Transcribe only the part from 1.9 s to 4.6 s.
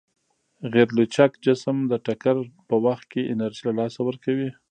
د ټکر په وخت کې انرژي له لاسه ورکوي.